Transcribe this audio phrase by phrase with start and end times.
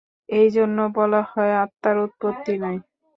[0.31, 2.77] এই জন্য বলা হয়, আত্মার উৎপত্তি নাই।